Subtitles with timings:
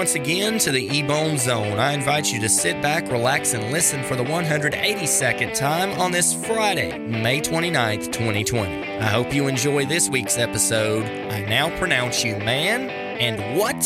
[0.00, 1.78] once again to the Ebone Zone.
[1.78, 6.32] I invite you to sit back, relax, and listen for the 182nd time on this
[6.46, 8.82] Friday, May 29th, 2020.
[8.82, 11.04] I hope you enjoy this week's episode.
[11.04, 12.88] I now pronounce you man
[13.20, 13.76] and what?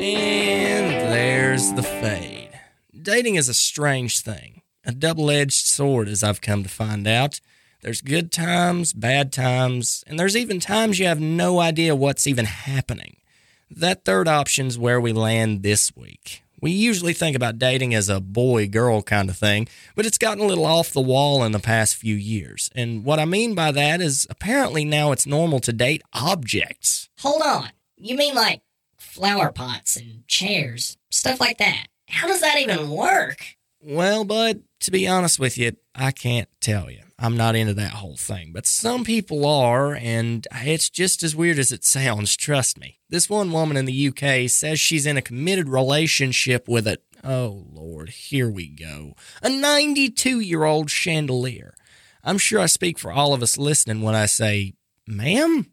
[0.00, 2.50] And there's the fade.
[3.02, 4.51] Dating is a strange thing,
[4.84, 7.40] a double edged sword, as I've come to find out.
[7.82, 12.44] There's good times, bad times, and there's even times you have no idea what's even
[12.44, 13.16] happening.
[13.70, 16.42] That third option's where we land this week.
[16.60, 20.44] We usually think about dating as a boy girl kind of thing, but it's gotten
[20.44, 22.70] a little off the wall in the past few years.
[22.76, 27.08] And what I mean by that is apparently now it's normal to date objects.
[27.18, 27.70] Hold on.
[27.96, 28.62] You mean like
[28.96, 31.88] flower pots and chairs, stuff like that?
[32.06, 33.44] How does that even work?
[33.80, 37.02] Well, bud, to be honest with you, I can't tell you.
[37.18, 41.58] I'm not into that whole thing, but some people are, and it's just as weird
[41.58, 42.98] as it sounds, trust me.
[43.08, 47.64] This one woman in the UK says she's in a committed relationship with a, oh
[47.70, 51.74] Lord, here we go, a 92 year old chandelier.
[52.24, 54.74] I'm sure I speak for all of us listening when I say,
[55.06, 55.72] ma'am,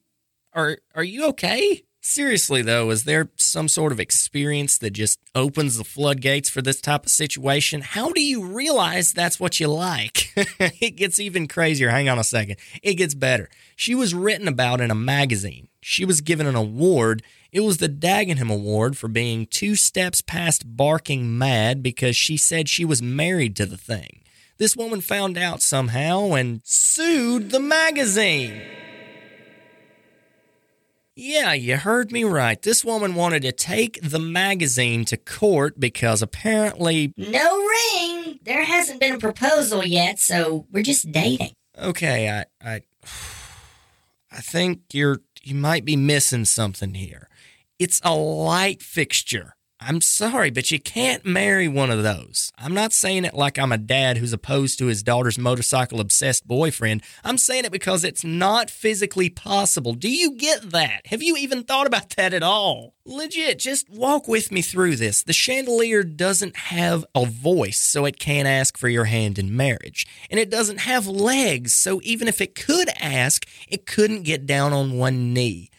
[0.53, 1.83] are, are you okay?
[2.01, 6.79] Seriously, though, is there some sort of experience that just opens the floodgates for this
[6.79, 7.81] type of situation?
[7.81, 10.31] How do you realize that's what you like?
[10.35, 11.89] it gets even crazier.
[11.89, 12.55] Hang on a second.
[12.81, 13.49] It gets better.
[13.75, 15.67] She was written about in a magazine.
[15.81, 17.21] She was given an award.
[17.51, 22.69] It was the Dagenham Award for being two steps past barking mad because she said
[22.69, 24.21] she was married to the thing.
[24.57, 28.61] This woman found out somehow and sued the magazine.
[31.19, 32.61] Yeah, you heard me right.
[32.61, 37.13] This woman wanted to take the magazine to court because apparently.
[37.17, 38.39] No ring!
[38.43, 41.51] There hasn't been a proposal yet, so we're just dating.
[41.77, 42.45] Okay, I.
[42.65, 42.81] I,
[44.31, 45.19] I think you're.
[45.43, 47.27] You might be missing something here.
[47.79, 49.55] It's a light fixture.
[49.81, 52.51] I'm sorry, but you can't marry one of those.
[52.57, 56.45] I'm not saying it like I'm a dad who's opposed to his daughter's motorcycle obsessed
[56.45, 57.01] boyfriend.
[57.23, 59.93] I'm saying it because it's not physically possible.
[59.93, 61.07] Do you get that?
[61.07, 62.93] Have you even thought about that at all?
[63.05, 65.23] Legit, just walk with me through this.
[65.23, 70.05] The chandelier doesn't have a voice, so it can't ask for your hand in marriage.
[70.29, 74.73] And it doesn't have legs, so even if it could ask, it couldn't get down
[74.73, 75.69] on one knee.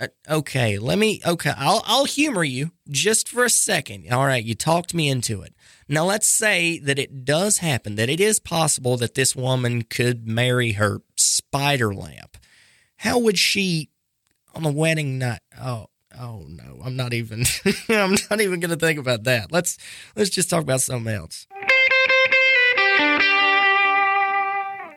[0.00, 1.20] Uh, okay, let me.
[1.26, 4.10] Okay, I'll I'll humor you just for a second.
[4.12, 5.54] All right, you talked me into it.
[5.88, 10.28] Now let's say that it does happen that it is possible that this woman could
[10.28, 12.36] marry her spider lamp.
[12.98, 13.90] How would she
[14.54, 15.40] on the wedding night?
[15.60, 15.86] Oh,
[16.18, 17.44] oh no, I'm not even.
[17.88, 19.50] I'm not even going to think about that.
[19.50, 19.78] Let's
[20.14, 21.46] let's just talk about something else.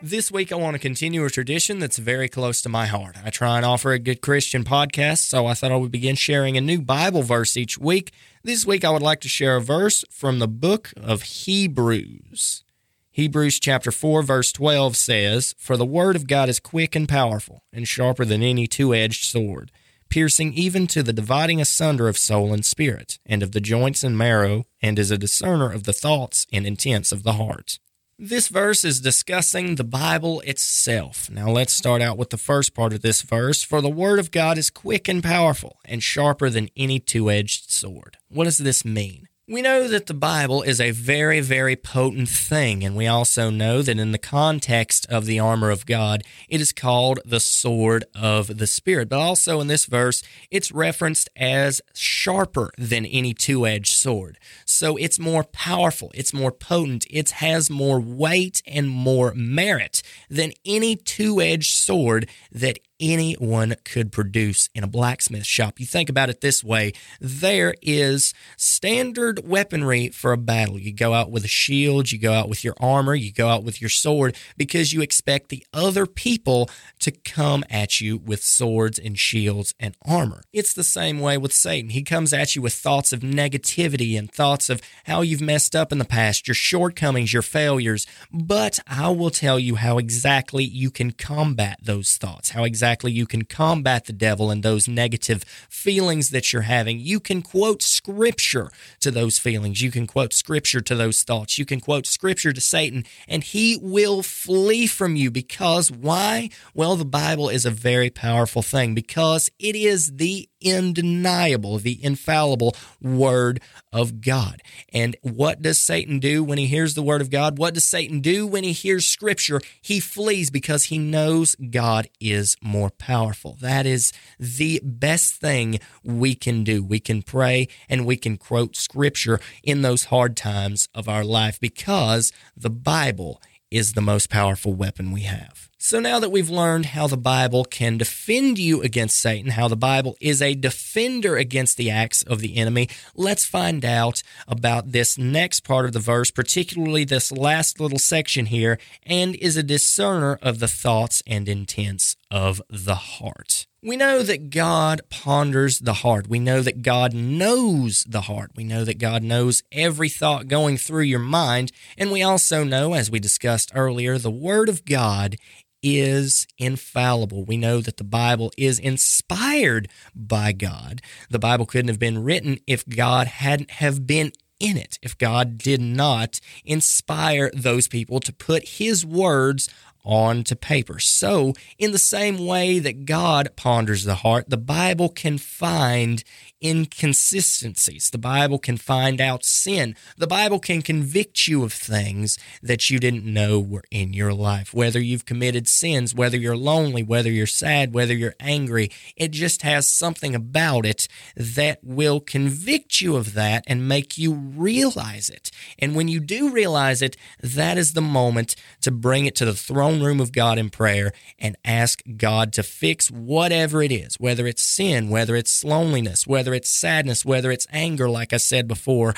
[0.04, 3.16] This week, I want to continue a tradition that's very close to my heart.
[3.24, 6.56] I try and offer a good Christian podcast, so I thought I would begin sharing
[6.56, 8.10] a new Bible verse each week.
[8.42, 12.64] This week, I would like to share a verse from the book of Hebrews.
[13.12, 17.62] Hebrews chapter 4, verse 12 says, For the word of God is quick and powerful,
[17.72, 19.70] and sharper than any two edged sword,
[20.08, 24.18] piercing even to the dividing asunder of soul and spirit, and of the joints and
[24.18, 27.78] marrow, and is a discerner of the thoughts and intents of the heart.
[28.24, 31.28] This verse is discussing the Bible itself.
[31.28, 33.64] Now let's start out with the first part of this verse.
[33.64, 37.72] For the Word of God is quick and powerful and sharper than any two edged
[37.72, 38.18] sword.
[38.28, 39.26] What does this mean?
[39.52, 43.82] We know that the Bible is a very, very potent thing, and we also know
[43.82, 48.56] that in the context of the armor of God, it is called the sword of
[48.56, 49.10] the Spirit.
[49.10, 54.38] But also in this verse, it's referenced as sharper than any two edged sword.
[54.64, 60.54] So it's more powerful, it's more potent, it has more weight and more merit than
[60.64, 65.80] any two edged sword that anyone could produce in a blacksmith shop.
[65.80, 70.78] You think about it this way there is standard weaponry for a battle.
[70.78, 73.64] You go out with a shield, you go out with your armor, you go out
[73.64, 78.98] with your sword because you expect the other people to come at you with swords
[78.98, 80.42] and shields and armor.
[80.52, 81.90] It's the same way with Satan.
[81.90, 85.90] He comes at you with thoughts of negativity and thoughts of how you've messed up
[85.90, 88.06] in the past, your shortcomings, your failures.
[88.32, 93.12] But I will tell you how exactly you can combat those thoughts, how exactly exactly
[93.12, 96.98] you can combat the devil and those negative feelings that you're having.
[96.98, 99.80] You can quote scripture to those feelings.
[99.80, 101.56] You can quote scripture to those thoughts.
[101.56, 106.50] You can quote scripture to Satan, and he will flee from you because why?
[106.74, 112.74] Well, the Bible is a very powerful thing because it is the undeniable, the infallible
[113.00, 113.60] Word
[113.92, 114.62] of God.
[114.92, 117.58] And what does Satan do when he hears the Word of God?
[117.58, 119.60] What does Satan do when he hears Scripture?
[119.80, 123.56] He flees because he knows God is more powerful.
[123.60, 126.82] That is the best thing we can do.
[126.82, 131.60] We can pray and we can quote Scripture in those hard times of our life
[131.60, 135.70] because the Bible is the most powerful weapon we have.
[135.84, 139.76] So now that we've learned how the Bible can defend you against Satan, how the
[139.76, 145.18] Bible is a defender against the acts of the enemy, let's find out about this
[145.18, 150.38] next part of the verse, particularly this last little section here, and is a discerner
[150.40, 153.66] of the thoughts and intents of the heart.
[153.82, 156.28] We know that God ponders the heart.
[156.28, 158.52] We know that God knows the heart.
[158.54, 161.72] We know that God knows every thought going through your mind.
[161.98, 165.34] And we also know, as we discussed earlier, the Word of God
[165.82, 167.44] is infallible.
[167.44, 171.02] We know that the Bible is inspired by God.
[171.30, 175.58] The Bible couldn't have been written if God hadn't have been in it, if God
[175.58, 179.68] did not inspire those people to put his words
[180.04, 180.98] onto paper.
[180.98, 186.24] So, in the same way that God ponders the heart, the Bible can find
[186.62, 188.10] inconsistencies.
[188.10, 189.96] The Bible can find out sin.
[190.16, 194.72] The Bible can convict you of things that you didn't know were in your life.
[194.72, 199.62] Whether you've committed sins, whether you're lonely, whether you're sad, whether you're angry, it just
[199.62, 205.50] has something about it that will convict you of that and make you realize it.
[205.78, 209.54] And when you do realize it, that is the moment to bring it to the
[209.54, 214.46] throne room of God in prayer and ask God to fix whatever it is, whether
[214.46, 218.68] it's sin, whether it's loneliness, whether whether it's sadness, whether it's anger, like I said
[218.68, 219.14] before,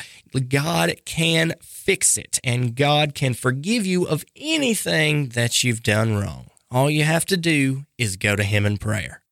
[0.48, 6.50] God can fix it and God can forgive you of anything that you've done wrong.
[6.70, 9.23] All you have to do is go to Him in prayer.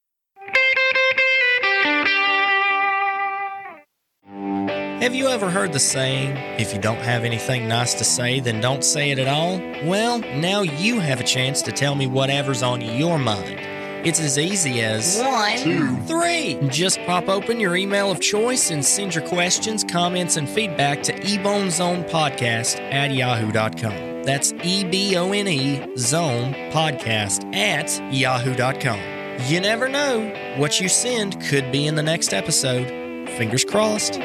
[5.02, 8.60] Have you ever heard the saying, if you don't have anything nice to say, then
[8.60, 9.58] don't say it at all?
[9.84, 13.58] Well, now you have a chance to tell me whatever's on your mind.
[14.06, 16.56] It's as easy as one, two, three.
[16.68, 21.12] Just pop open your email of choice and send your questions, comments, and feedback to
[21.14, 24.22] ebonezonepodcast at yahoo.com.
[24.22, 29.00] That's E B O N E Zone Podcast at yahoo.com.
[29.48, 30.54] You never know.
[30.58, 32.86] What you send could be in the next episode.
[33.30, 34.20] Fingers crossed.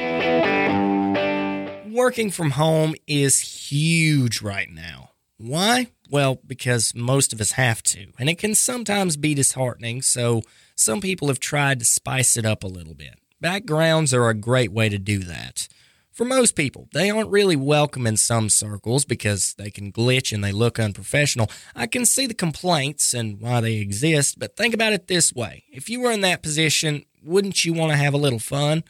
[1.97, 3.39] Working from home is
[3.71, 5.13] huge right now.
[5.39, 5.87] Why?
[6.11, 10.43] Well, because most of us have to, and it can sometimes be disheartening, so
[10.75, 13.15] some people have tried to spice it up a little bit.
[13.41, 15.67] Backgrounds are a great way to do that.
[16.11, 20.43] For most people, they aren't really welcome in some circles because they can glitch and
[20.43, 21.49] they look unprofessional.
[21.75, 25.63] I can see the complaints and why they exist, but think about it this way.
[25.71, 28.83] If you were in that position, wouldn't you want to have a little fun?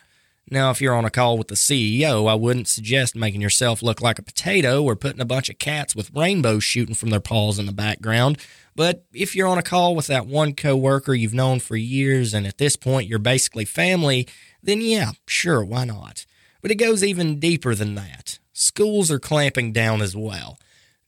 [0.50, 4.02] Now, if you're on a call with the CEO, I wouldn't suggest making yourself look
[4.02, 7.60] like a potato or putting a bunch of cats with rainbows shooting from their paws
[7.60, 8.38] in the background.
[8.74, 12.48] But if you're on a call with that one coworker you've known for years and
[12.48, 14.26] at this point you're basically family,
[14.64, 16.26] then yeah, sure, why not?
[16.62, 18.40] But it goes even deeper than that.
[18.54, 20.58] Schools are clamping down as well.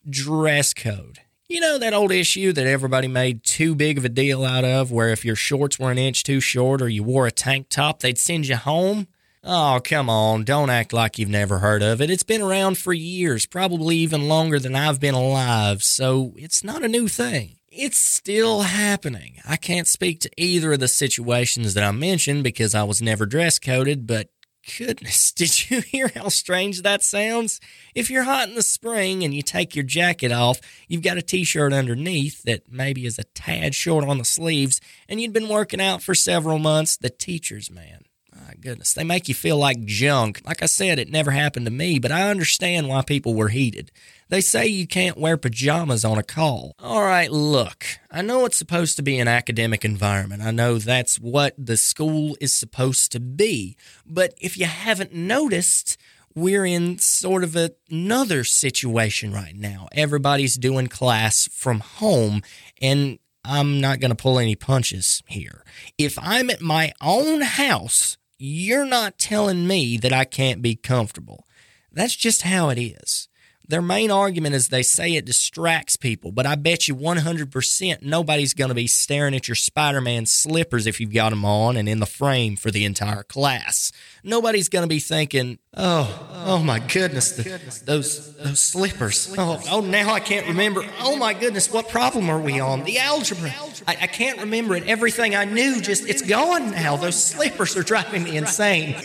[0.09, 1.19] Dress code.
[1.47, 4.91] You know that old issue that everybody made too big of a deal out of,
[4.91, 8.01] where if your shorts were an inch too short or you wore a tank top,
[8.01, 9.07] they'd send you home?
[9.43, 10.43] Oh, come on.
[10.43, 12.09] Don't act like you've never heard of it.
[12.09, 16.83] It's been around for years, probably even longer than I've been alive, so it's not
[16.83, 17.55] a new thing.
[17.71, 19.37] It's still happening.
[19.47, 23.25] I can't speak to either of the situations that I mentioned because I was never
[23.25, 24.29] dress coded, but
[24.77, 27.61] goodness, did you hear how strange that sounds?
[27.95, 31.21] If you're hot in the spring and you take your jacket off, you've got a
[31.21, 35.47] t shirt underneath that maybe is a tad short on the sleeves, and you'd been
[35.47, 38.03] working out for several months, the teacher's man
[38.49, 38.93] my goodness.
[38.93, 40.41] They make you feel like junk.
[40.43, 43.91] Like I said, it never happened to me, but I understand why people were heated.
[44.29, 46.73] They say you can't wear pajamas on a call.
[46.79, 50.41] All right, look, I know it's supposed to be an academic environment.
[50.41, 53.77] I know that's what the school is supposed to be.
[54.03, 55.97] But if you haven't noticed,
[56.33, 57.55] we're in sort of
[57.91, 59.89] another situation right now.
[59.91, 62.41] Everybody's doing class from home,
[62.81, 65.63] and I'm not going to pull any punches here.
[65.99, 71.45] If I'm at my own house you're not telling me that I can't be comfortable.
[71.91, 73.27] That's just how it is.
[73.67, 78.55] Their main argument is they say it distracts people, but I bet you 100% nobody's
[78.55, 81.87] going to be staring at your Spider Man slippers if you've got them on and
[81.87, 83.91] in the frame for the entire class.
[84.23, 89.33] Nobody's going to be thinking, oh, oh my goodness, the, those, those slippers.
[89.37, 90.83] Oh, oh, now I can't remember.
[90.99, 92.83] Oh my goodness, what problem are we on?
[92.83, 93.53] The algebra.
[93.87, 94.87] I, I can't remember it.
[94.87, 96.97] Everything I knew just, it's gone now.
[96.97, 98.95] Those slippers are driving me insane.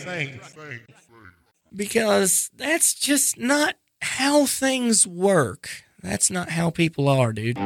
[1.73, 5.69] Because that's just not how things work.
[6.01, 7.57] That's not how people are, dude.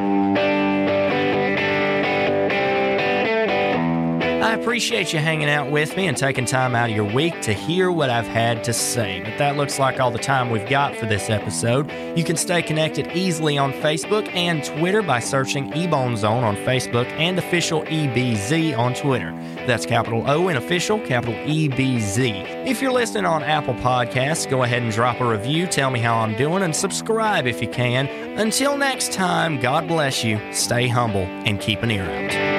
[4.49, 7.53] I appreciate you hanging out with me and taking time out of your week to
[7.53, 9.21] hear what I've had to say.
[9.23, 11.87] But that looks like all the time we've got for this episode.
[12.17, 17.05] You can stay connected easily on Facebook and Twitter by searching Ebone Zone on Facebook
[17.11, 19.31] and official EBZ on Twitter.
[19.67, 22.65] That's capital O and official, capital EBZ.
[22.65, 26.15] If you're listening on Apple Podcasts, go ahead and drop a review, tell me how
[26.17, 28.07] I'm doing, and subscribe if you can.
[28.39, 32.58] Until next time, God bless you, stay humble, and keep an ear out.